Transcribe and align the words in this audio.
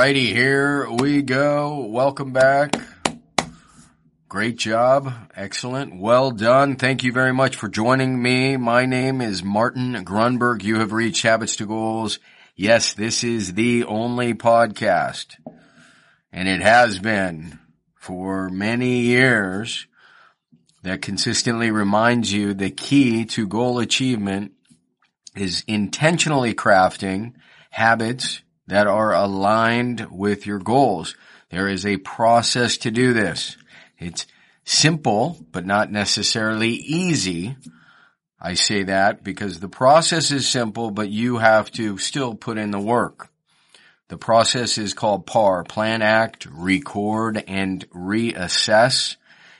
Alrighty, 0.00 0.32
here 0.32 0.90
we 0.90 1.20
go. 1.20 1.84
Welcome 1.84 2.32
back. 2.32 2.74
Great 4.30 4.56
job. 4.56 5.12
Excellent. 5.36 6.00
Well 6.00 6.30
done. 6.30 6.76
Thank 6.76 7.04
you 7.04 7.12
very 7.12 7.34
much 7.34 7.54
for 7.54 7.68
joining 7.68 8.22
me. 8.22 8.56
My 8.56 8.86
name 8.86 9.20
is 9.20 9.44
Martin 9.44 9.92
Grunberg. 10.06 10.62
You 10.62 10.78
have 10.78 10.92
reached 10.92 11.22
Habits 11.22 11.54
to 11.56 11.66
Goals. 11.66 12.18
Yes, 12.56 12.94
this 12.94 13.22
is 13.22 13.52
the 13.52 13.84
only 13.84 14.32
podcast 14.32 15.36
and 16.32 16.48
it 16.48 16.62
has 16.62 16.98
been 16.98 17.58
for 17.94 18.48
many 18.48 19.00
years 19.00 19.86
that 20.82 21.02
consistently 21.02 21.70
reminds 21.70 22.32
you 22.32 22.54
the 22.54 22.70
key 22.70 23.26
to 23.26 23.46
goal 23.46 23.78
achievement 23.78 24.52
is 25.36 25.62
intentionally 25.68 26.54
crafting 26.54 27.34
habits 27.68 28.40
that 28.70 28.86
are 28.86 29.12
aligned 29.12 30.06
with 30.12 30.46
your 30.46 30.60
goals. 30.60 31.16
There 31.50 31.66
is 31.66 31.84
a 31.84 31.96
process 31.96 32.78
to 32.78 32.92
do 32.92 33.12
this. 33.12 33.56
It's 33.98 34.28
simple, 34.64 35.44
but 35.50 35.66
not 35.66 35.90
necessarily 35.90 36.70
easy. 36.70 37.56
I 38.40 38.54
say 38.54 38.84
that 38.84 39.24
because 39.24 39.58
the 39.58 39.68
process 39.68 40.30
is 40.30 40.48
simple, 40.48 40.92
but 40.92 41.08
you 41.08 41.38
have 41.38 41.72
to 41.72 41.98
still 41.98 42.36
put 42.36 42.58
in 42.58 42.70
the 42.70 42.78
work. 42.78 43.28
The 44.06 44.16
process 44.16 44.78
is 44.78 44.94
called 44.94 45.26
PARR, 45.26 45.64
plan, 45.64 46.00
act, 46.00 46.46
record, 46.46 47.42
and 47.48 47.88
reassess. 47.90 49.16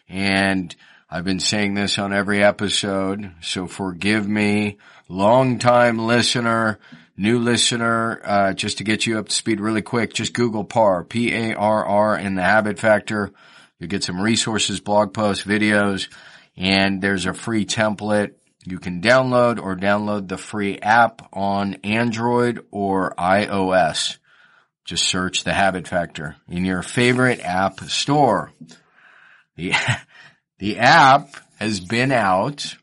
And 0.09 0.75
I've 1.11 1.25
been 1.25 1.41
saying 1.41 1.75
this 1.75 1.99
on 1.99 2.13
every 2.13 2.45
episode, 2.45 3.33
so 3.41 3.67
forgive 3.67 4.29
me, 4.29 4.79
long 5.09 5.59
time 5.59 5.99
listener, 5.99 6.79
new 7.21 7.39
listener, 7.39 8.21
uh, 8.25 8.53
just 8.55 8.79
to 8.79 8.85
get 8.85 9.07
you 9.07 9.19
up 9.19 9.29
to 9.29 9.35
speed 9.35 9.61
really 9.61 9.83
quick, 9.83 10.15
just 10.15 10.33
Google 10.33 10.65
PARR, 10.65 11.05
P-A-R-R, 11.05 12.17
and 12.17 12.39
the 12.39 12.43
habit 12.43 12.79
factor. 12.79 13.31
You 13.79 13.87
get 13.87 14.03
some 14.03 14.21
resources, 14.21 14.81
blog 14.81 15.13
posts, 15.13 15.45
videos, 15.45 16.09
and 16.57 17.03
there's 17.03 17.27
a 17.27 17.35
free 17.35 17.67
template 17.67 18.33
you 18.65 18.79
can 18.79 19.01
download 19.01 19.63
or 19.63 19.77
download 19.77 20.29
the 20.29 20.37
free 20.39 20.79
app 20.79 21.29
on 21.33 21.75
Android 21.85 22.65
or 22.71 23.15
iOS. 23.19 24.19
Just 24.85 25.05
search 25.05 25.45
the 25.45 25.53
habit 25.53 25.89
factor 25.89 26.37
in 26.49 26.65
your 26.65 26.83
favorite 26.83 27.41
app 27.41 27.81
store. 27.81 28.53
The, 29.57 29.73
the 30.59 30.79
app 30.79 31.29
has 31.59 31.81
been 31.81 32.13
out 32.13 32.77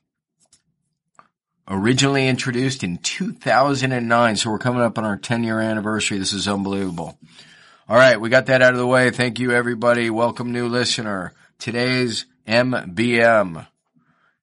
originally 1.68 2.28
introduced 2.28 2.84
in 2.84 2.98
2009. 2.98 4.36
So 4.36 4.50
we're 4.50 4.58
coming 4.60 4.82
up 4.82 4.98
on 4.98 5.06
our 5.06 5.18
10 5.18 5.44
year 5.44 5.60
anniversary. 5.60 6.18
This 6.18 6.34
is 6.34 6.48
unbelievable. 6.48 7.18
All 7.90 7.98
right, 7.98 8.20
we 8.20 8.30
got 8.30 8.48
that 8.48 8.62
out 8.62 8.74
of 8.74 8.80
the 8.80 8.88
way. 8.88 9.12
Thank 9.12 9.40
you, 9.40 9.52
everybody. 9.52 10.10
Welcome, 10.10 10.52
new 10.52 10.68
listener. 10.68 11.34
Today's 11.60 12.26
MBM. 12.48 13.66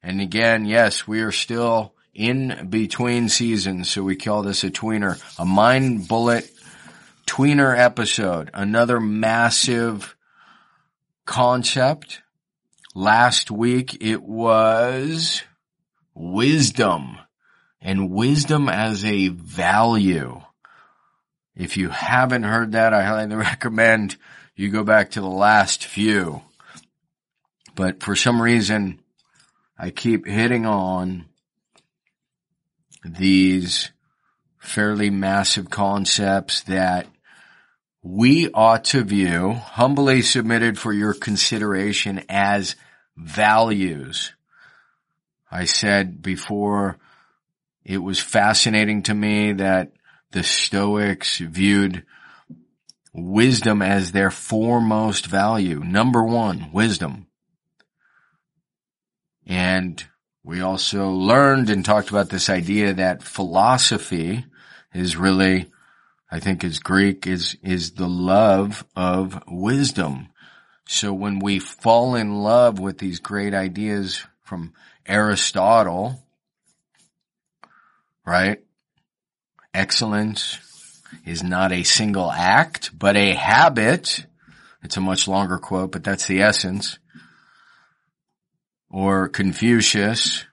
And 0.03 0.21
again, 0.21 0.65
yes, 0.65 1.07
we 1.07 1.21
are 1.21 1.33
still 1.33 1.95
in 2.15 2.69
between 2.71 3.29
seasons, 3.29 3.91
so 3.91 4.03
we 4.03 4.17
call 4.17 4.43
this 4.43 4.65
a 4.65 4.71
tweener, 4.71 5.23
a 5.39 5.45
mind 5.45 6.09
bullet 6.09 6.51
tweener 7.27 7.77
episode. 7.77 8.51
Another 8.55 9.01
massive 9.01 10.17
concept. 11.27 12.23
Last 12.95 13.51
week 13.51 14.03
it 14.03 14.23
was 14.23 15.43
wisdom 16.15 17.19
and 17.85 18.11
wisdom 18.11 18.69
as 18.71 19.05
a 19.05 19.29
value. 19.29 20.41
If 21.55 21.77
you 21.77 21.91
haven't 21.91 22.43
heard 22.43 22.73
that, 22.73 22.95
I 22.95 23.05
highly 23.05 23.37
recommend 23.37 24.17
you 24.57 24.71
go 24.71 24.83
back 24.83 25.13
to 25.13 25.21
the 25.21 25.27
last 25.27 25.85
few. 25.85 26.43
But 27.77 28.03
for 28.03 28.17
some 28.17 28.41
reason, 28.41 29.01
I 29.79 29.91
keep 29.91 30.27
hitting 30.27 30.65
on 30.65 31.27
these 33.05 33.91
fairly 34.59 35.11
massive 35.11 35.69
concepts 35.69 36.63
that 36.63 37.07
we 38.03 38.51
ought 38.53 38.85
to 38.85 39.03
view 39.03 39.53
humbly 39.53 40.23
submitted 40.23 40.79
for 40.79 40.93
your 40.93 41.13
consideration 41.13 42.25
as 42.29 42.77
values. 43.17 44.33
I 45.51 45.65
said 45.65 46.23
before 46.23 46.99
it 47.85 47.99
was 47.99 48.19
fascinating 48.19 49.03
to 49.05 49.15
me 49.15 49.53
that 49.53 49.93
the 50.33 50.43
Stoics 50.43 51.39
viewed 51.39 52.05
wisdom 53.13 53.83
as 53.83 54.11
their 54.13 54.31
foremost 54.31 55.27
value. 55.27 55.81
Number 55.81 56.25
one, 56.25 56.71
wisdom. 56.73 57.27
And 59.47 60.03
we 60.43 60.61
also 60.61 61.11
learned 61.11 61.71
and 61.71 61.85
talked 61.85 62.11
about 62.11 62.31
this 62.31 62.49
idea 62.49 62.95
that 62.95 63.23
philosophy 63.23 64.45
is 64.93 65.17
really, 65.17 65.71
I 66.31 66.41
think 66.41 66.65
is 66.65 66.79
Greek, 66.79 67.27
is, 67.27 67.57
is 67.63 67.93
the 67.93 68.09
love 68.09 68.85
of 68.97 69.43
wisdom. 69.47 70.29
So 70.87 71.13
when 71.13 71.39
we 71.39 71.59
fall 71.59 72.15
in 72.15 72.43
love 72.43 72.79
with 72.79 72.99
these 72.99 73.21
great 73.21 73.55
ideas 73.55 74.25
from 74.43 74.73
Aristotle, 75.07 76.24
right? 78.25 78.63
Excellence 79.73 80.59
is 81.25 81.43
not 81.43 81.73
a 81.73 81.83
single 81.83 82.31
act, 82.31 82.97
but 82.97 83.17
a 83.17 83.33
habit. 83.35 84.27
It's 84.83 84.97
a 84.97 85.01
much 85.01 85.29
longer 85.29 85.59
quote, 85.59 85.93
but 85.93 86.05
that's 86.05 86.27
the 86.27 86.43
essence. 86.43 86.99
Or 88.91 89.29
Confucius, 89.29 90.45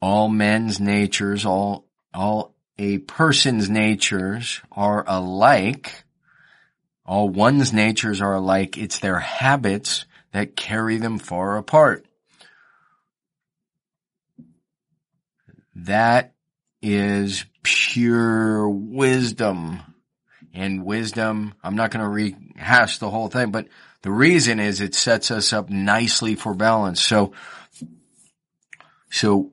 all 0.00 0.28
men's 0.28 0.80
natures, 0.80 1.46
all, 1.46 1.86
all 2.12 2.54
a 2.78 2.98
person's 2.98 3.68
natures 3.68 4.60
are 4.72 5.04
alike. 5.06 6.04
All 7.04 7.28
one's 7.28 7.72
natures 7.72 8.20
are 8.20 8.34
alike. 8.34 8.78
It's 8.78 8.98
their 8.98 9.18
habits 9.18 10.04
that 10.32 10.56
carry 10.56 10.96
them 10.96 11.18
far 11.18 11.56
apart. 11.56 12.06
That 15.84 16.34
is 16.82 17.44
pure 17.62 18.68
wisdom. 18.68 19.80
And 20.52 20.84
wisdom, 20.84 21.54
I'm 21.62 21.76
not 21.76 21.90
going 21.90 22.04
to 22.04 22.08
rehash 22.08 22.98
the 22.98 23.08
whole 23.08 23.28
thing, 23.28 23.50
but 23.50 23.68
the 24.02 24.10
reason 24.10 24.58
is 24.58 24.80
it 24.80 24.94
sets 24.94 25.30
us 25.30 25.52
up 25.52 25.70
nicely 25.70 26.34
for 26.34 26.54
balance. 26.54 27.00
So, 27.00 27.32
so 29.10 29.52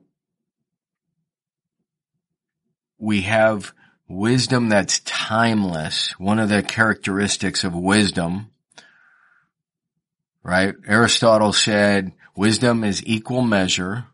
we 2.98 3.22
have 3.22 3.72
wisdom 4.08 4.70
that's 4.70 5.00
timeless. 5.00 6.18
One 6.18 6.38
of 6.38 6.48
the 6.48 6.62
characteristics 6.62 7.62
of 7.62 7.74
wisdom, 7.74 8.50
right? 10.42 10.74
Aristotle 10.86 11.52
said 11.52 12.12
wisdom 12.34 12.82
is 12.82 13.04
equal 13.06 13.42
measure, 13.42 14.06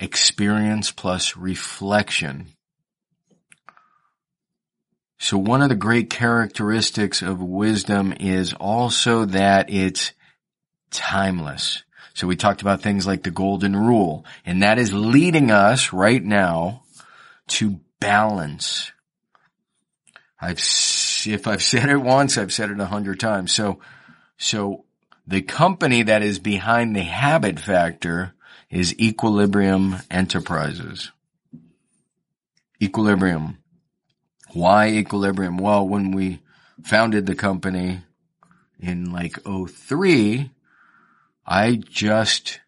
experience 0.00 0.90
plus 0.90 1.36
reflection. 1.36 2.48
So 5.18 5.36
one 5.36 5.60
of 5.60 5.68
the 5.68 5.74
great 5.74 6.08
characteristics 6.08 7.20
of 7.20 7.42
wisdom 7.42 8.14
is 8.18 8.54
also 8.54 9.26
that 9.26 9.70
it's 9.70 10.12
timeless. 10.90 11.84
So 12.14 12.26
we 12.26 12.36
talked 12.36 12.62
about 12.62 12.80
things 12.80 13.06
like 13.06 13.22
the 13.22 13.30
golden 13.30 13.76
rule, 13.76 14.24
and 14.46 14.62
that 14.62 14.78
is 14.78 14.92
leading 14.92 15.50
us 15.50 15.92
right 15.92 16.22
now 16.22 16.82
to 17.48 17.80
balance. 18.00 18.90
I've, 20.40 20.58
if 20.58 21.46
I've 21.46 21.62
said 21.62 21.90
it 21.90 21.98
once, 21.98 22.38
I've 22.38 22.52
said 22.52 22.70
it 22.70 22.80
a 22.80 22.86
hundred 22.86 23.20
times. 23.20 23.52
So, 23.52 23.80
so 24.38 24.86
the 25.26 25.42
company 25.42 26.04
that 26.04 26.22
is 26.22 26.38
behind 26.38 26.96
the 26.96 27.02
habit 27.02 27.60
factor 27.60 28.34
is 28.70 28.96
Equilibrium 28.98 29.96
Enterprises. 30.10 31.10
Equilibrium. 32.80 33.58
Why 34.52 34.88
equilibrium? 34.88 35.58
Well, 35.58 35.86
when 35.86 36.12
we 36.12 36.40
founded 36.82 37.26
the 37.26 37.34
company 37.34 38.00
in 38.78 39.12
like 39.12 39.38
03, 39.44 40.50
I 41.46 41.76
just, 41.76 42.60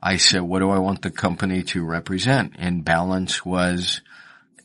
I 0.00 0.16
said, 0.16 0.42
what 0.42 0.60
do 0.60 0.70
I 0.70 0.78
want 0.78 1.02
the 1.02 1.10
company 1.10 1.62
to 1.64 1.84
represent? 1.84 2.54
And 2.58 2.84
balance 2.84 3.44
was 3.44 4.00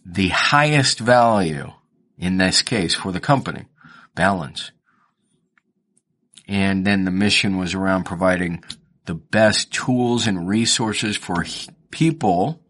the 0.06 0.30
highest 0.30 1.00
value 1.00 1.72
in 2.18 2.38
this 2.38 2.62
case 2.62 2.94
for 2.94 3.12
the 3.12 3.20
company. 3.20 3.66
Balance. 4.16 4.72
And 6.48 6.86
then 6.86 7.04
the 7.04 7.12
mission 7.12 7.58
was 7.58 7.74
around 7.74 8.06
providing 8.06 8.64
the 9.08 9.16
best 9.16 9.72
tools 9.72 10.28
and 10.28 10.48
resources 10.48 11.18
for 11.18 11.46
people. 11.90 12.62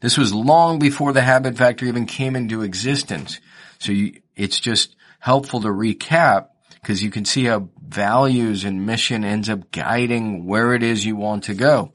This 0.00 0.18
was 0.18 0.34
long 0.34 0.78
before 0.78 1.12
the 1.12 1.22
habit 1.22 1.56
factory 1.56 1.88
even 1.88 2.06
came 2.06 2.34
into 2.34 2.62
existence. 2.62 3.40
So 3.78 3.92
you, 3.92 4.20
it's 4.34 4.58
just 4.58 4.96
helpful 5.20 5.60
to 5.60 5.68
recap 5.68 6.48
because 6.80 7.02
you 7.02 7.10
can 7.10 7.24
see 7.24 7.44
how 7.44 7.68
values 7.86 8.64
and 8.64 8.86
mission 8.86 9.24
ends 9.24 9.48
up 9.48 9.70
guiding 9.70 10.46
where 10.46 10.74
it 10.74 10.82
is 10.82 11.04
you 11.04 11.16
want 11.16 11.44
to 11.44 11.54
go. 11.54 11.92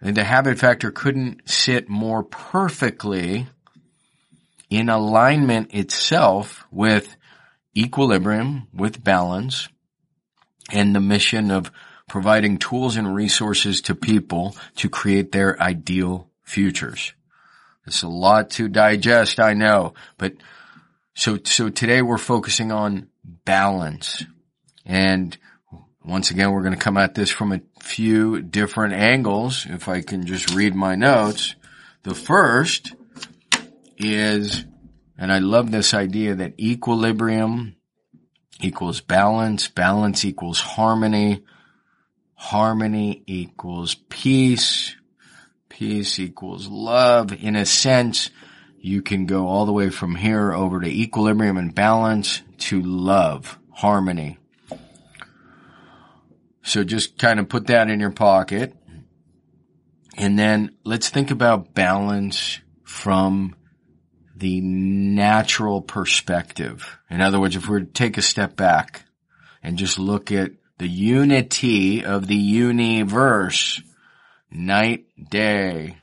And 0.00 0.16
the 0.16 0.24
habit 0.24 0.58
factor 0.58 0.90
couldn't 0.90 1.48
sit 1.48 1.88
more 1.88 2.22
perfectly 2.22 3.46
in 4.70 4.88
alignment 4.88 5.74
itself 5.74 6.64
with 6.70 7.16
equilibrium, 7.76 8.68
with 8.72 9.02
balance, 9.02 9.68
and 10.70 10.94
the 10.94 11.00
mission 11.00 11.50
of 11.50 11.70
providing 12.08 12.58
tools 12.58 12.96
and 12.96 13.14
resources 13.14 13.80
to 13.82 13.94
people 13.94 14.56
to 14.76 14.88
create 14.88 15.32
their 15.32 15.60
ideal 15.60 16.30
futures. 16.44 17.12
It's 17.86 18.02
a 18.02 18.08
lot 18.08 18.50
to 18.50 18.68
digest, 18.68 19.38
I 19.40 19.54
know, 19.54 19.94
but 20.18 20.34
so, 21.14 21.38
so 21.44 21.68
today 21.68 22.02
we're 22.02 22.18
focusing 22.18 22.72
on 22.72 23.08
balance. 23.44 24.24
And 24.84 25.36
once 26.04 26.30
again, 26.30 26.52
we're 26.52 26.62
going 26.62 26.74
to 26.74 26.78
come 26.78 26.96
at 26.96 27.14
this 27.14 27.30
from 27.30 27.52
a 27.52 27.60
few 27.80 28.42
different 28.42 28.94
angles. 28.94 29.66
If 29.68 29.88
I 29.88 30.02
can 30.02 30.26
just 30.26 30.54
read 30.54 30.74
my 30.74 30.94
notes. 30.94 31.56
The 32.02 32.14
first 32.14 32.94
is, 33.96 34.64
and 35.18 35.32
I 35.32 35.38
love 35.38 35.70
this 35.70 35.94
idea 35.94 36.36
that 36.36 36.60
equilibrium 36.60 37.76
equals 38.60 39.00
balance, 39.00 39.68
balance 39.68 40.24
equals 40.24 40.60
harmony, 40.60 41.42
harmony 42.36 43.24
equals 43.26 43.96
peace, 44.08 44.94
peace 45.68 46.18
equals 46.20 46.68
love. 46.68 47.32
In 47.32 47.56
a 47.56 47.66
sense, 47.66 48.30
you 48.78 49.02
can 49.02 49.26
go 49.26 49.48
all 49.48 49.66
the 49.66 49.72
way 49.72 49.90
from 49.90 50.14
here 50.14 50.52
over 50.52 50.80
to 50.80 50.88
equilibrium 50.88 51.56
and 51.56 51.74
balance 51.74 52.42
to 52.58 52.80
love, 52.80 53.58
harmony. 53.72 54.38
So 56.62 56.84
just 56.84 57.18
kind 57.18 57.40
of 57.40 57.48
put 57.48 57.66
that 57.66 57.90
in 57.90 58.00
your 58.00 58.10
pocket. 58.10 58.74
And 60.16 60.38
then 60.38 60.76
let's 60.84 61.10
think 61.10 61.30
about 61.30 61.74
balance 61.74 62.60
from 62.84 63.56
the 64.36 64.60
natural 64.60 65.80
perspective. 65.80 66.98
In 67.10 67.20
other 67.20 67.40
words, 67.40 67.56
if 67.56 67.68
we 67.68 67.72
were 67.72 67.80
to 67.80 67.86
take 67.86 68.18
a 68.18 68.22
step 68.22 68.56
back 68.56 69.04
and 69.62 69.78
just 69.78 69.98
look 69.98 70.30
at 70.30 70.52
the 70.78 70.88
unity 70.88 72.04
of 72.04 72.26
the 72.26 72.36
universe, 72.36 73.80
night, 74.50 75.06
day, 75.30 75.96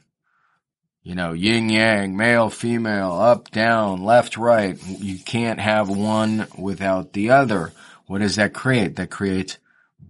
you 1.04 1.16
know, 1.16 1.34
yin 1.34 1.70
yang, 1.70 2.16
male, 2.16 2.50
female, 2.50 3.12
up, 3.12 3.52
down, 3.52 4.04
left, 4.04 4.38
right. 4.38 4.82
You 4.88 5.20
can't 5.20 5.60
have 5.60 5.90
one 5.90 6.48
without 6.58 7.14
the 7.14 7.32
other. 7.32 7.74
What 8.08 8.20
does 8.20 8.38
that 8.38 8.54
create? 8.54 8.96
That 8.96 9.12
creates 9.12 9.58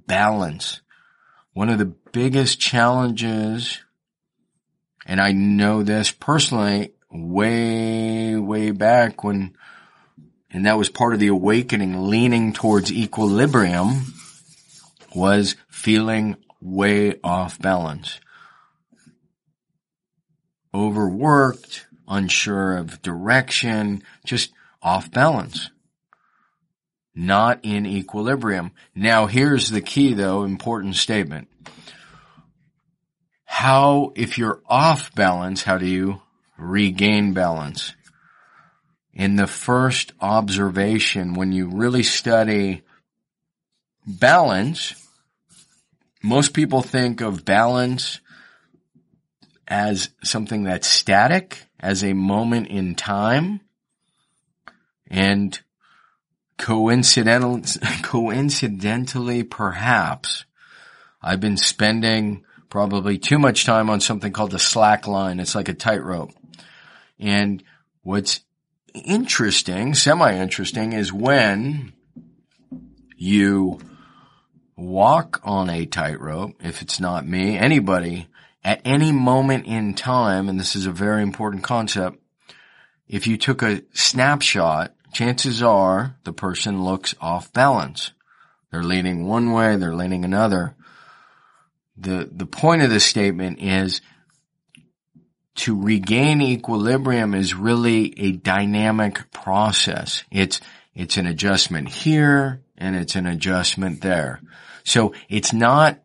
balance. 0.08 0.82
One 1.54 1.70
of 1.70 1.80
the 1.80 1.94
biggest 2.12 2.60
challenges, 2.60 3.80
and 5.06 5.20
I 5.20 5.32
know 5.32 5.84
this 5.84 6.12
personally 6.12 6.94
way, 7.12 8.36
way 8.38 8.72
back 8.72 9.24
when, 9.24 9.56
and 10.52 10.66
that 10.68 10.78
was 10.78 10.90
part 10.90 11.14
of 11.14 11.20
the 11.20 11.28
awakening 11.28 12.08
leaning 12.08 12.54
towards 12.54 12.94
equilibrium 12.94 14.14
was 15.16 15.56
feeling 15.70 16.38
way 16.62 17.20
off 17.24 17.60
balance 17.60 18.20
overworked, 20.74 21.86
unsure 22.08 22.78
of 22.78 23.02
direction, 23.02 24.04
just 24.26 24.52
off 24.82 25.12
balance. 25.12 25.70
Not 27.16 27.60
in 27.64 27.86
equilibrium. 27.86 28.72
Now 28.96 29.28
here's 29.28 29.70
the 29.70 29.82
key 29.82 30.14
though, 30.14 30.44
important 30.44 30.96
statement. 30.96 31.48
How, 33.46 34.14
if 34.16 34.38
you're 34.38 34.62
off 34.66 35.14
balance, 35.14 35.62
how 35.62 35.78
do 35.78 35.86
you 35.86 36.22
regain 36.58 37.34
balance? 37.34 37.94
In 39.14 39.36
the 39.36 39.46
first 39.46 40.12
observation, 40.20 41.36
when 41.36 41.52
you 41.52 41.70
really 41.70 42.02
study 42.02 42.82
balance, 44.08 44.96
most 46.24 46.54
people 46.54 46.82
think 46.82 47.22
of 47.22 47.46
balance 47.46 48.22
as 49.68 50.10
something 50.24 50.64
that's 50.64 50.88
static, 50.88 51.66
as 51.80 52.04
a 52.04 52.14
moment 52.14 52.68
in 52.68 52.96
time, 52.96 53.60
and 55.08 55.60
coincidental, 56.58 57.62
coincidentally 58.04 59.44
perhaps, 59.44 60.46
I've 61.22 61.42
been 61.42 61.58
spending 61.58 62.44
probably 62.70 63.18
too 63.18 63.38
much 63.38 63.66
time 63.66 63.90
on 63.90 64.00
something 64.00 64.32
called 64.32 64.52
the 64.52 64.60
slack 64.60 65.08
line. 65.08 65.40
It's 65.40 65.56
like 65.56 65.70
a 65.70 65.74
tightrope. 65.74 66.32
And 67.20 67.64
what's 68.02 68.42
interesting, 68.94 69.94
semi-interesting, 69.94 70.94
is 70.94 71.14
when 71.14 71.94
you 73.16 73.80
walk 74.76 75.40
on 75.44 75.70
a 75.70 75.86
tightrope, 75.86 76.56
if 76.64 76.82
it's 76.82 77.00
not 77.00 77.28
me, 77.28 77.58
anybody, 77.58 78.28
at 78.64 78.82
any 78.86 79.12
moment 79.12 79.66
in 79.66 79.94
time, 79.94 80.50
and 80.50 80.60
this 80.60 80.76
is 80.76 80.86
a 80.86 80.92
very 80.92 81.22
important 81.22 81.64
concept, 81.64 82.18
if 83.08 83.28
you 83.28 83.38
took 83.38 83.62
a 83.62 83.84
snapshot, 83.94 84.96
chances 85.12 85.62
are 85.62 86.18
the 86.24 86.34
person 86.34 86.84
looks 86.84 87.14
off 87.22 87.52
balance. 87.54 88.12
They're 88.72 88.84
leaning 88.84 89.28
one 89.28 89.52
way, 89.52 89.76
they're 89.76 89.96
leaning 89.96 90.26
another. 90.26 90.76
The, 91.98 92.28
the 92.32 92.48
point 92.48 92.82
of 92.82 92.90
this 92.90 93.06
statement 93.06 93.62
is 93.62 94.02
to 95.56 95.80
regain 95.80 96.42
equilibrium 96.42 97.36
is 97.36 97.54
really 97.54 98.20
a 98.20 98.32
dynamic 98.32 99.32
process. 99.32 100.24
It's, 100.32 100.60
it's 100.96 101.18
an 101.18 101.28
adjustment 101.28 101.90
here 101.90 102.64
and 102.78 102.96
it's 102.96 103.16
an 103.16 103.28
adjustment 103.28 104.02
there. 104.02 104.42
So 104.84 105.14
it's 105.30 105.54
not 105.54 106.02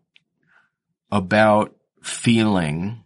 about 1.11 1.75
feeling 2.03 3.05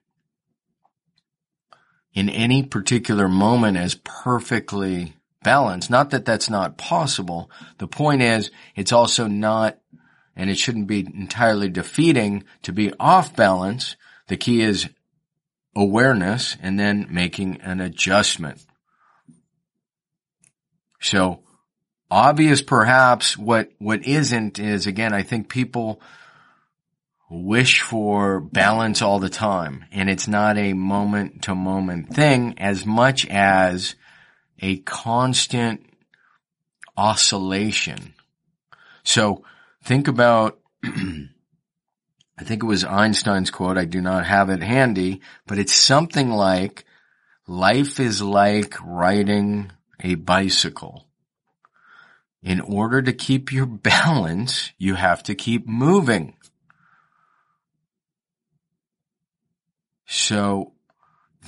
in 2.14 2.28
any 2.28 2.62
particular 2.62 3.28
moment 3.28 3.76
as 3.76 3.94
perfectly 3.94 5.14
balanced. 5.42 5.90
Not 5.90 6.10
that 6.10 6.24
that's 6.24 6.50
not 6.50 6.76
possible. 6.76 7.50
The 7.78 7.86
point 7.86 8.22
is, 8.22 8.50
it's 8.76 8.92
also 8.92 9.26
not, 9.26 9.78
and 10.36 10.50
it 10.50 10.58
shouldn't 10.58 10.86
be 10.86 11.00
entirely 11.00 11.68
defeating 11.68 12.44
to 12.62 12.72
be 12.72 12.92
off 13.00 13.34
balance. 13.34 13.96
The 14.28 14.36
key 14.36 14.60
is 14.62 14.88
awareness 15.74 16.56
and 16.60 16.78
then 16.78 17.06
making 17.10 17.60
an 17.62 17.80
adjustment. 17.80 18.64
So 21.00 21.42
obvious 22.12 22.60
perhaps 22.60 23.38
what, 23.38 23.72
what 23.78 24.04
isn't 24.04 24.58
is 24.58 24.86
again, 24.86 25.14
I 25.14 25.22
think 25.22 25.48
people 25.48 26.02
wish 27.30 27.80
for 27.80 28.38
balance 28.38 29.00
all 29.00 29.18
the 29.18 29.30
time. 29.30 29.86
And 29.90 30.10
it's 30.10 30.28
not 30.28 30.58
a 30.58 30.74
moment 30.74 31.44
to 31.44 31.54
moment 31.54 32.14
thing 32.14 32.58
as 32.58 32.84
much 32.84 33.26
as 33.28 33.94
a 34.60 34.76
constant 34.80 35.86
oscillation. 36.98 38.12
So 39.04 39.44
think 39.82 40.06
about, 40.06 40.60
I 40.84 42.44
think 42.44 42.62
it 42.62 42.66
was 42.66 42.84
Einstein's 42.84 43.50
quote. 43.50 43.78
I 43.78 43.86
do 43.86 44.02
not 44.02 44.26
have 44.26 44.50
it 44.50 44.62
handy, 44.62 45.22
but 45.46 45.58
it's 45.58 45.72
something 45.72 46.30
like 46.30 46.84
life 47.46 47.98
is 47.98 48.20
like 48.20 48.74
riding 48.84 49.72
a 50.00 50.16
bicycle. 50.16 51.06
In 52.42 52.60
order 52.60 53.00
to 53.02 53.12
keep 53.12 53.52
your 53.52 53.66
balance, 53.66 54.72
you 54.78 54.94
have 54.94 55.22
to 55.24 55.34
keep 55.34 55.66
moving. 55.66 56.34
So 60.06 60.72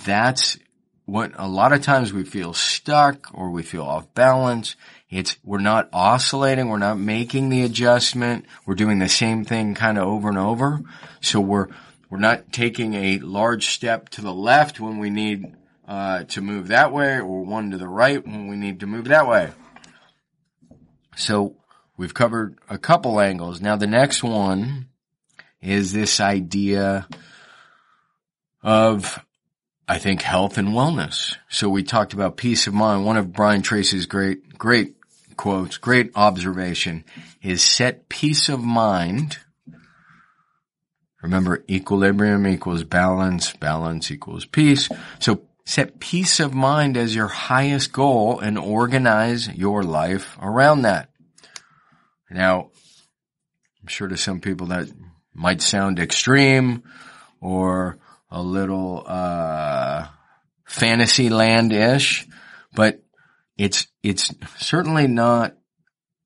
that's 0.07 0.59
what 1.05 1.33
a 1.37 1.47
lot 1.47 1.73
of 1.73 1.83
times 1.83 2.13
we 2.13 2.25
feel 2.25 2.55
stuck 2.55 3.29
or 3.35 3.51
we 3.51 3.63
feel 3.63 3.83
off 3.83 4.15
balance, 4.15 4.75
it's, 5.15 5.37
we're 5.45 5.61
not 5.61 5.89
oscillating. 5.93 6.69
We're 6.69 6.79
not 6.79 6.99
making 6.99 7.49
the 7.49 7.63
adjustment. 7.63 8.47
We're 8.67 8.75
doing 8.75 8.99
the 8.99 9.09
same 9.09 9.45
thing 9.45 9.75
kind 9.75 9.97
of 9.97 10.09
over 10.09 10.29
and 10.29 10.39
over. 10.39 10.81
So 11.21 11.41
we're, 11.41 11.69
we're 12.11 12.19
not 12.19 12.53
taking 12.53 12.95
a 12.95 13.19
large 13.21 13.69
step 13.69 14.09
to 14.11 14.23
the 14.23 14.35
left 14.35 14.81
when 14.81 14.99
we 14.99 15.11
need, 15.11 15.55
uh, 15.87 16.25
to 16.25 16.41
move 16.41 16.69
that 16.69 16.93
way 16.93 17.21
or 17.21 17.45
one 17.45 17.71
to 17.71 17.79
the 17.79 17.87
right 17.87 18.27
when 18.27 18.49
we 18.49 18.57
need 18.57 18.81
to 18.81 18.89
move 18.89 19.05
that 19.05 19.29
way. 19.29 19.53
So 21.17 21.57
we've 21.97 22.15
covered 22.15 22.59
a 22.69 22.79
couple 22.79 23.21
angles. 23.21 23.61
Now 23.61 23.77
the 23.77 23.87
next 23.87 24.23
one 24.23 24.89
is 25.61 25.93
this 25.93 26.21
idea 26.21 27.07
of 28.63 29.25
I 29.87 29.99
think 29.99 30.23
health 30.23 30.57
and 30.57 30.69
wellness. 30.69 31.37
So 31.49 31.69
we 31.69 31.83
talked 31.83 32.15
about 32.15 32.39
peace 32.39 32.67
of 32.67 32.75
mind. 32.75 33.05
One 33.05 33.19
of 33.19 33.33
Brian 33.33 33.61
Tracy's 33.63 34.07
great, 34.07 34.57
great 34.57 34.97
quotes, 35.37 35.77
great 35.77 36.13
observation 36.15 37.05
is 37.43 37.63
set 37.63 38.09
peace 38.09 38.49
of 38.49 38.63
mind. 38.63 39.39
Remember, 41.23 41.65
equilibrium 41.69 42.47
equals 42.47 42.85
balance, 42.85 43.53
balance 43.55 44.11
equals 44.11 44.47
peace. 44.47 44.89
So 45.19 45.43
set 45.65 45.99
peace 45.99 46.41
of 46.41 46.55
mind 46.55 46.97
as 46.97 47.15
your 47.15 47.29
highest 47.29 47.93
goal 47.93 48.41
and 48.41 48.59
organize 48.59 49.49
your 49.49 49.83
life 49.83 50.37
around 50.41 50.83
that. 50.83 51.11
Now, 52.31 52.71
I'm 53.81 53.89
sure 53.89 54.09
to 54.09 54.17
some 54.17 54.41
people 54.41 54.69
that 54.69 54.89
might 55.33 55.63
sound 55.63 55.99
extreme 55.99 56.83
or 57.41 57.99
a 58.31 58.43
little 58.43 59.05
uh, 59.07 60.07
fantasy 60.65 61.31
land-ish, 61.31 62.27
but 62.75 63.03
it's 63.57 63.87
it's 64.03 64.35
certainly 64.59 65.07
not 65.07 65.57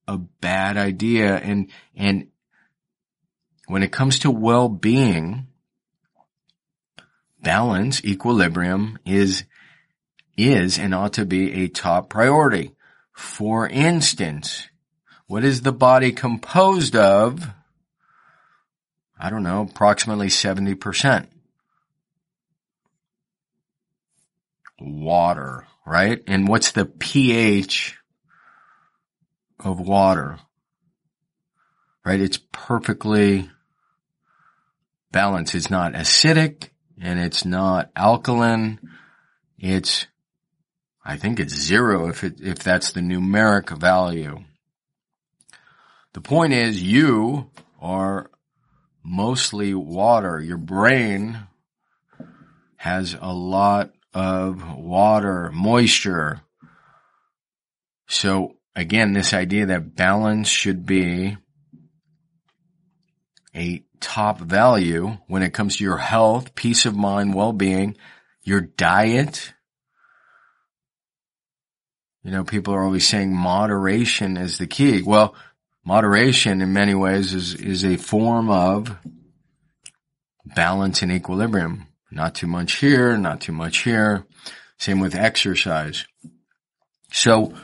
a 0.06 0.16
bad 0.16 0.78
idea 0.78 1.36
and 1.36 1.70
and 1.94 2.28
when 3.66 3.82
it 3.82 3.92
comes 3.92 4.20
to 4.20 4.30
well-being 4.30 5.46
balance 7.42 8.04
equilibrium 8.04 8.98
is 9.04 9.44
is 10.36 10.78
and 10.78 10.94
ought 10.94 11.14
to 11.14 11.24
be 11.24 11.64
a 11.64 11.68
top 11.68 12.08
priority 12.08 12.72
for 13.12 13.68
instance 13.68 14.68
what 15.26 15.44
is 15.44 15.62
the 15.62 15.72
body 15.72 16.12
composed 16.12 16.94
of 16.96 17.46
i 19.18 19.30
don't 19.30 19.42
know 19.42 19.62
approximately 19.62 20.28
70% 20.28 21.28
water, 24.80 25.66
right? 25.86 26.22
And 26.26 26.48
what's 26.48 26.72
the 26.72 26.84
pH 26.84 27.98
of 29.58 29.80
water? 29.80 30.38
Right? 32.04 32.20
It's 32.20 32.38
perfectly 32.52 33.50
balanced. 35.10 35.54
It's 35.54 35.70
not 35.70 35.92
acidic 35.92 36.70
and 37.00 37.18
it's 37.18 37.44
not 37.44 37.90
alkaline. 37.94 38.78
It's, 39.58 40.06
I 41.04 41.16
think 41.16 41.40
it's 41.40 41.54
zero 41.54 42.08
if 42.08 42.24
it, 42.24 42.40
if 42.40 42.58
that's 42.58 42.92
the 42.92 43.00
numeric 43.00 43.76
value. 43.76 44.44
The 46.12 46.20
point 46.20 46.52
is 46.52 46.82
you 46.82 47.50
are 47.80 48.30
mostly 49.02 49.74
water. 49.74 50.40
Your 50.40 50.58
brain 50.58 51.46
has 52.76 53.16
a 53.20 53.32
lot 53.32 53.92
of 54.14 54.76
water, 54.76 55.50
moisture. 55.52 56.40
So 58.08 58.56
again, 58.74 59.12
this 59.12 59.32
idea 59.34 59.66
that 59.66 59.94
balance 59.94 60.48
should 60.48 60.86
be 60.86 61.36
a 63.54 63.82
top 64.00 64.40
value 64.40 65.18
when 65.26 65.42
it 65.42 65.52
comes 65.52 65.76
to 65.76 65.84
your 65.84 65.98
health, 65.98 66.54
peace 66.54 66.86
of 66.86 66.96
mind, 66.96 67.34
well-being, 67.34 67.96
your 68.42 68.60
diet. 68.60 69.52
You 72.22 72.30
know, 72.30 72.44
people 72.44 72.74
are 72.74 72.84
always 72.84 73.06
saying 73.06 73.34
moderation 73.34 74.36
is 74.36 74.58
the 74.58 74.66
key. 74.66 75.02
Well, 75.02 75.34
moderation 75.84 76.60
in 76.60 76.72
many 76.72 76.94
ways 76.94 77.32
is, 77.32 77.54
is 77.54 77.84
a 77.84 77.96
form 77.96 78.50
of 78.50 78.96
balance 80.44 81.02
and 81.02 81.12
equilibrium. 81.12 81.86
Not 82.10 82.34
too 82.34 82.46
much 82.46 82.76
here, 82.76 83.16
not 83.16 83.40
too 83.40 83.52
much 83.52 83.78
here. 83.78 84.26
Same 84.78 85.00
with 85.00 85.14
exercise. 85.14 86.06
So, 87.12 87.54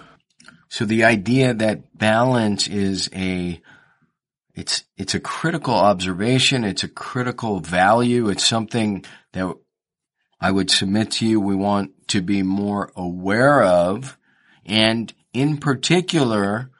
so 0.69 0.85
the 0.85 1.05
idea 1.05 1.55
that 1.55 1.97
balance 1.97 2.67
is 2.67 3.09
a, 3.15 3.61
it's, 4.55 4.85
it's 4.97 5.15
a 5.15 5.21
critical 5.21 5.75
observation. 5.75 6.65
It's 6.65 6.85
a 6.85 6.89
critical 6.89 7.61
value. 7.61 8.29
It's 8.29 8.47
something 8.47 9.05
that 9.33 9.55
I 10.41 10.51
would 10.51 10.71
submit 10.71 11.13
to 11.13 11.27
you 11.27 11.41
we 11.41 11.57
want 11.57 12.09
to 12.09 12.23
be 12.23 12.43
more 12.43 12.93
aware 12.97 13.63
of. 13.63 14.17
And 14.65 15.13
in 15.33 15.57
particular, 15.57 16.71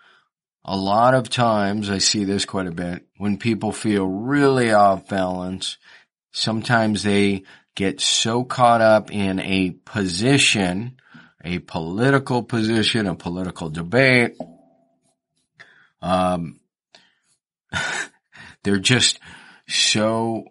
a 0.65 0.77
lot 0.77 1.15
of 1.15 1.29
times 1.29 1.91
I 1.91 1.99
see 1.99 2.25
this 2.25 2.45
quite 2.45 2.67
a 2.67 2.73
bit 2.73 3.07
when 3.19 3.39
people 3.39 3.73
feel 3.73 4.07
really 4.07 4.73
off 4.73 5.09
balance 5.09 5.79
sometimes 6.35 7.05
they 7.05 7.45
get 7.75 8.01
so 8.01 8.45
caught 8.45 8.81
up 8.81 9.11
in 9.11 9.41
a 9.41 9.71
position, 9.71 10.97
a 11.43 11.61
political 11.61 12.43
position, 12.43 13.07
a 13.07 13.15
political 13.15 13.71
debate. 13.71 14.37
Um, 16.03 16.61
they're 18.63 18.79
just 18.79 19.19
so 19.69 20.45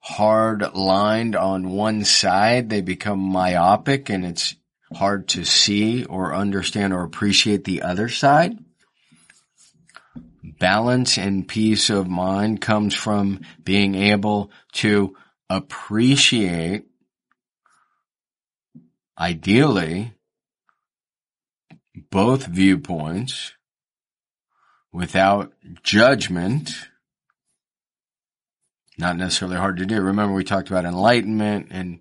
hard 0.00 0.74
lined 0.74 1.36
on 1.36 1.70
one 1.70 2.04
side. 2.04 2.68
They 2.68 2.80
become 2.80 3.18
myopic 3.18 4.10
and 4.10 4.24
it's 4.24 4.54
hard 4.94 5.28
to 5.28 5.44
see 5.44 6.04
or 6.04 6.34
understand 6.34 6.92
or 6.92 7.02
appreciate 7.02 7.64
the 7.64 7.82
other 7.82 8.08
side 8.08 8.58
balance 10.62 11.18
and 11.18 11.48
peace 11.48 11.90
of 11.90 12.08
mind 12.08 12.60
comes 12.60 12.94
from 12.94 13.40
being 13.64 13.94
able 13.94 14.50
to 14.72 15.16
appreciate 15.50 16.84
ideally 19.18 20.14
both 22.10 22.46
viewpoints 22.46 23.52
without 24.92 25.52
judgment. 25.82 26.70
Not 28.98 29.16
necessarily 29.16 29.56
hard 29.56 29.78
to 29.78 29.86
do. 29.86 30.00
Remember 30.00 30.34
we 30.34 30.44
talked 30.44 30.68
about 30.68 30.84
enlightenment 30.84 31.68
and 31.70 32.00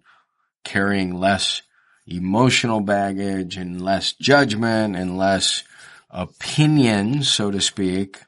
carrying 0.64 1.16
less 1.16 1.62
emotional 2.06 2.82
baggage 2.82 3.58
and 3.58 3.82
less 3.82 4.14
judgment 4.14 4.96
and 4.96 5.18
less 5.18 5.64
opinion, 6.10 7.24
so 7.24 7.50
to 7.50 7.62
speak, 7.62 8.20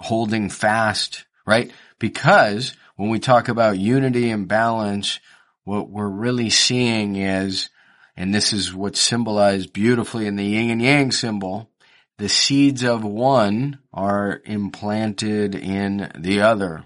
holding 0.00 0.50
fast, 0.50 1.24
right? 1.46 1.70
Because 1.98 2.74
when 2.96 3.10
we 3.10 3.20
talk 3.20 3.48
about 3.48 3.78
unity 3.78 4.30
and 4.30 4.48
balance, 4.48 5.20
what 5.64 5.88
we're 5.88 6.08
really 6.08 6.50
seeing 6.50 7.16
is, 7.16 7.70
and 8.16 8.34
this 8.34 8.52
is 8.52 8.74
what's 8.74 9.00
symbolized 9.00 9.72
beautifully 9.72 10.26
in 10.26 10.36
the 10.36 10.44
yin 10.44 10.70
and 10.70 10.82
yang 10.82 11.12
symbol, 11.12 11.70
the 12.18 12.28
seeds 12.28 12.82
of 12.82 13.04
one 13.04 13.78
are 13.92 14.40
implanted 14.44 15.54
in 15.54 16.10
the 16.18 16.40
other. 16.40 16.84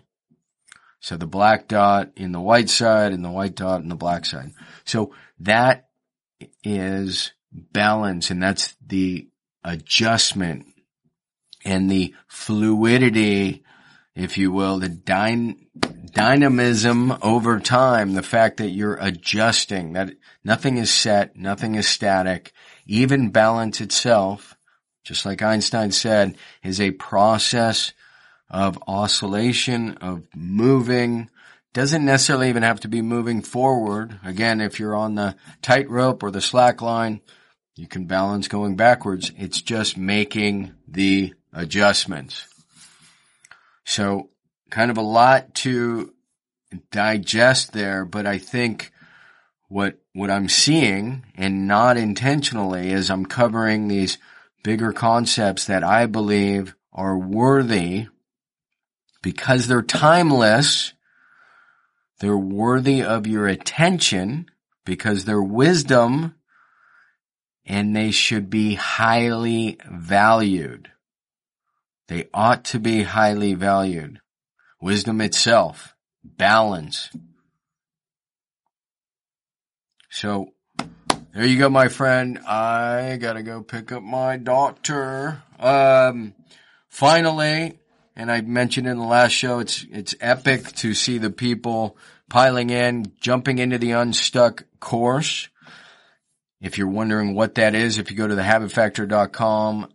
So 1.00 1.16
the 1.16 1.26
black 1.26 1.68
dot 1.68 2.10
in 2.16 2.32
the 2.32 2.40
white 2.40 2.68
side 2.68 3.12
and 3.12 3.24
the 3.24 3.30
white 3.30 3.54
dot 3.54 3.80
in 3.80 3.88
the 3.88 3.94
black 3.94 4.26
side. 4.26 4.52
So 4.84 5.14
that 5.40 5.88
is 6.62 7.32
balance 7.52 8.30
and 8.30 8.42
that's 8.42 8.76
the 8.86 9.28
adjustment 9.64 10.66
and 11.64 11.90
the 11.90 12.14
fluidity, 12.26 13.62
if 14.14 14.38
you 14.38 14.50
will, 14.50 14.78
the 14.78 14.88
dyn- 14.88 15.66
dynamism 16.12 17.16
over 17.22 17.60
time, 17.60 18.14
the 18.14 18.22
fact 18.22 18.58
that 18.58 18.70
you're 18.70 18.98
adjusting, 19.00 19.92
that 19.92 20.12
nothing 20.44 20.76
is 20.76 20.90
set, 20.90 21.36
nothing 21.36 21.74
is 21.74 21.86
static, 21.86 22.52
even 22.86 23.30
balance 23.30 23.80
itself, 23.80 24.56
just 25.04 25.24
like 25.24 25.42
Einstein 25.42 25.92
said, 25.92 26.36
is 26.62 26.80
a 26.80 26.90
process 26.92 27.92
of 28.48 28.82
oscillation, 28.86 29.96
of 29.98 30.22
moving, 30.34 31.30
doesn't 31.72 32.04
necessarily 32.04 32.48
even 32.48 32.64
have 32.64 32.80
to 32.80 32.88
be 32.88 33.00
moving 33.00 33.42
forward. 33.42 34.18
Again, 34.24 34.60
if 34.60 34.80
you're 34.80 34.96
on 34.96 35.14
the 35.14 35.36
tightrope 35.62 36.22
or 36.22 36.30
the 36.30 36.40
slack 36.40 36.82
line, 36.82 37.20
you 37.76 37.86
can 37.86 38.06
balance 38.06 38.48
going 38.48 38.76
backwards. 38.76 39.30
It's 39.38 39.62
just 39.62 39.96
making 39.96 40.74
the 40.88 41.34
adjustments. 41.52 42.46
So 43.84 44.30
kind 44.70 44.90
of 44.90 44.98
a 44.98 45.02
lot 45.02 45.54
to 45.56 46.12
digest 46.90 47.72
there, 47.72 48.04
but 48.04 48.26
I 48.26 48.38
think 48.38 48.92
what, 49.68 49.98
what 50.12 50.30
I'm 50.30 50.48
seeing 50.48 51.24
and 51.36 51.68
not 51.68 51.96
intentionally 51.96 52.90
is 52.90 53.10
I'm 53.10 53.26
covering 53.26 53.86
these 53.86 54.18
bigger 54.62 54.92
concepts 54.92 55.66
that 55.66 55.84
I 55.84 56.06
believe 56.06 56.74
are 56.92 57.18
worthy 57.18 58.06
because 59.22 59.66
they're 59.66 59.82
timeless. 59.82 60.92
They're 62.20 62.36
worthy 62.36 63.02
of 63.02 63.26
your 63.26 63.46
attention 63.46 64.46
because 64.84 65.24
they're 65.24 65.42
wisdom 65.42 66.34
and 67.64 67.94
they 67.94 68.10
should 68.10 68.50
be 68.50 68.74
highly 68.74 69.78
valued. 69.88 70.90
They 72.08 72.28
ought 72.34 72.64
to 72.66 72.80
be 72.80 73.04
highly 73.04 73.54
valued. 73.54 74.20
Wisdom 74.80 75.20
itself, 75.20 75.94
balance. 76.24 77.10
So 80.10 80.48
there 81.32 81.46
you 81.46 81.58
go, 81.58 81.68
my 81.68 81.86
friend. 81.86 82.40
I 82.40 83.16
gotta 83.20 83.44
go 83.44 83.62
pick 83.62 83.92
up 83.92 84.02
my 84.02 84.36
doctor. 84.36 85.42
Um, 85.60 86.34
finally, 86.88 87.78
and 88.16 88.32
I 88.32 88.40
mentioned 88.40 88.88
in 88.88 88.98
the 88.98 89.04
last 89.04 89.30
show, 89.30 89.60
it's, 89.60 89.86
it's 89.92 90.16
epic 90.20 90.72
to 90.76 90.92
see 90.92 91.18
the 91.18 91.30
people 91.30 91.96
piling 92.28 92.70
in, 92.70 93.12
jumping 93.20 93.58
into 93.58 93.78
the 93.78 93.92
unstuck 93.92 94.64
course. 94.80 95.48
If 96.60 96.78
you're 96.78 96.88
wondering 96.88 97.34
what 97.34 97.54
that 97.54 97.76
is, 97.76 97.98
if 97.98 98.10
you 98.10 98.16
go 98.16 98.26
to 98.26 98.34
thehabitfactor.com 98.34 99.88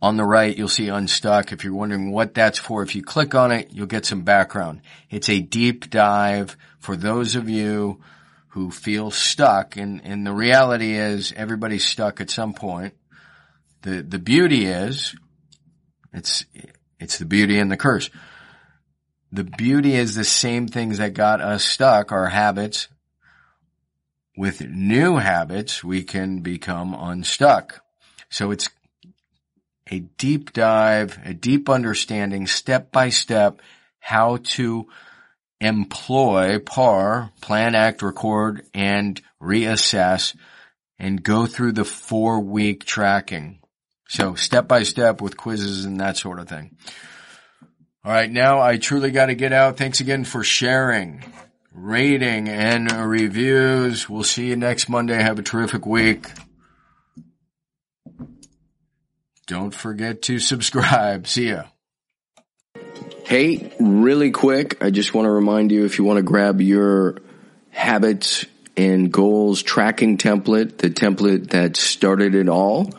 on 0.00 0.16
the 0.16 0.24
right, 0.24 0.56
you'll 0.56 0.68
see 0.68 0.88
unstuck. 0.88 1.52
If 1.52 1.64
you're 1.64 1.74
wondering 1.74 2.10
what 2.10 2.32
that's 2.32 2.58
for, 2.58 2.82
if 2.82 2.94
you 2.94 3.02
click 3.02 3.34
on 3.34 3.52
it, 3.52 3.72
you'll 3.72 3.86
get 3.86 4.06
some 4.06 4.22
background. 4.22 4.80
It's 5.10 5.28
a 5.28 5.40
deep 5.40 5.90
dive 5.90 6.56
for 6.78 6.96
those 6.96 7.36
of 7.36 7.50
you 7.50 8.00
who 8.54 8.70
feel 8.70 9.10
stuck. 9.10 9.76
And, 9.76 10.00
and 10.04 10.24
the 10.24 10.32
reality 10.32 10.94
is 10.94 11.32
everybody's 11.36 11.84
stuck 11.84 12.20
at 12.20 12.30
some 12.30 12.54
point. 12.54 12.94
The, 13.82 14.00
the 14.02 14.20
beauty 14.20 14.66
is 14.66 15.16
it's, 16.12 16.44
it's 17.00 17.18
the 17.18 17.24
beauty 17.24 17.58
and 17.58 17.68
the 17.68 17.76
curse. 17.76 18.10
The 19.32 19.42
beauty 19.42 19.96
is 19.96 20.14
the 20.14 20.22
same 20.22 20.68
things 20.68 20.98
that 20.98 21.14
got 21.14 21.40
us 21.40 21.64
stuck, 21.64 22.12
our 22.12 22.28
habits. 22.28 22.86
With 24.36 24.60
new 24.60 25.16
habits, 25.16 25.82
we 25.82 26.04
can 26.04 26.40
become 26.40 26.94
unstuck. 26.94 27.82
So 28.30 28.52
it's 28.52 28.70
a 29.90 29.98
deep 29.98 30.52
dive, 30.52 31.18
a 31.24 31.34
deep 31.34 31.68
understanding, 31.68 32.46
step 32.46 32.92
by 32.92 33.08
step, 33.08 33.60
how 33.98 34.38
to 34.44 34.86
employ 35.60 36.58
PARR, 36.58 37.30
plan, 37.40 37.74
act, 37.74 38.02
record, 38.02 38.66
and 38.74 39.20
reassess, 39.40 40.36
and 40.98 41.22
go 41.22 41.46
through 41.46 41.72
the 41.72 41.84
four 41.84 42.40
week 42.40 42.84
tracking. 42.84 43.60
So 44.08 44.34
step 44.34 44.68
by 44.68 44.82
step 44.82 45.20
with 45.20 45.36
quizzes 45.36 45.84
and 45.84 46.00
that 46.00 46.16
sort 46.16 46.38
of 46.38 46.48
thing. 46.48 46.76
All 48.04 48.12
right. 48.12 48.30
Now 48.30 48.60
I 48.60 48.76
truly 48.76 49.10
got 49.10 49.26
to 49.26 49.34
get 49.34 49.52
out. 49.52 49.78
Thanks 49.78 50.00
again 50.00 50.24
for 50.24 50.44
sharing, 50.44 51.24
rating 51.72 52.48
and 52.48 52.92
reviews. 52.92 54.08
We'll 54.08 54.24
see 54.24 54.48
you 54.48 54.56
next 54.56 54.88
Monday. 54.88 55.14
Have 55.14 55.38
a 55.38 55.42
terrific 55.42 55.86
week. 55.86 56.26
Don't 59.46 59.74
forget 59.74 60.22
to 60.22 60.38
subscribe. 60.38 61.26
See 61.26 61.50
ya. 61.50 61.64
Hey, 63.34 63.74
really 63.80 64.30
quick, 64.30 64.78
I 64.80 64.90
just 64.90 65.12
want 65.12 65.26
to 65.26 65.30
remind 65.30 65.72
you 65.72 65.84
if 65.84 65.98
you 65.98 66.04
want 66.04 66.18
to 66.18 66.22
grab 66.22 66.60
your 66.60 67.16
habits 67.70 68.46
and 68.76 69.12
goals 69.12 69.60
tracking 69.60 70.18
template, 70.18 70.78
the 70.78 70.88
template 70.88 71.50
that 71.50 71.76
started 71.76 72.36
it 72.36 72.48
all, 72.48 72.92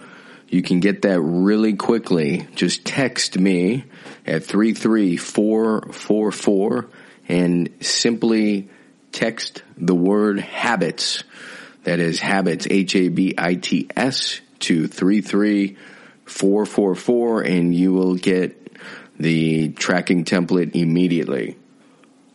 you 0.49 0.61
can 0.61 0.81
get 0.81 1.03
that 1.03 1.21
really 1.21 1.75
quickly. 1.75 2.49
Just 2.53 2.83
text 2.83 3.39
me 3.39 3.85
at 4.27 4.43
33444 4.43 6.89
and 7.29 7.69
simply 7.79 8.67
text 9.13 9.63
the 9.77 9.95
word 9.95 10.41
habits. 10.41 11.23
That 11.85 12.01
is 12.01 12.19
habits, 12.19 12.67
H-A-B-I-T-S 12.69 14.41
to 14.59 14.87
33444 14.87 17.41
and 17.41 17.73
you 17.73 17.93
will 17.93 18.15
get 18.15 18.64
the 19.19 19.69
tracking 19.69 20.25
template 20.25 20.75
immediately. 20.75 21.57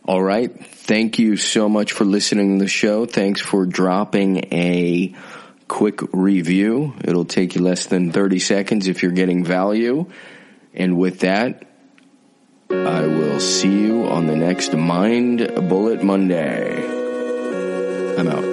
All 0.05 0.21
right. 0.21 0.51
Thank 0.65 1.19
you 1.19 1.37
so 1.37 1.69
much 1.69 1.91
for 1.91 2.05
listening 2.05 2.57
to 2.57 2.65
the 2.65 2.69
show. 2.69 3.05
Thanks 3.05 3.39
for 3.39 3.65
dropping 3.65 4.45
a 4.51 5.15
quick 5.67 6.01
review. 6.11 6.93
It'll 7.03 7.25
take 7.25 7.55
you 7.55 7.61
less 7.61 7.85
than 7.85 8.11
30 8.11 8.39
seconds 8.39 8.87
if 8.87 9.03
you're 9.03 9.11
getting 9.11 9.45
value. 9.45 10.07
And 10.73 10.97
with 10.97 11.19
that, 11.19 11.67
I 12.69 13.05
will 13.05 13.39
see 13.39 13.81
you 13.81 14.05
on 14.05 14.27
the 14.27 14.35
next 14.35 14.73
Mind 14.73 15.69
Bullet 15.69 16.03
Monday. 16.03 16.83
I'm 18.17 18.27
out. 18.27 18.50